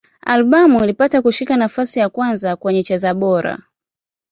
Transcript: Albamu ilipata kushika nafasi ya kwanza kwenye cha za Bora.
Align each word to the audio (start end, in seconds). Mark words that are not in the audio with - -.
Albamu 0.21 0.83
ilipata 0.83 1.21
kushika 1.21 1.57
nafasi 1.57 1.99
ya 1.99 2.09
kwanza 2.09 2.55
kwenye 2.55 2.83
cha 2.83 2.97
za 2.97 3.13
Bora. 3.13 3.57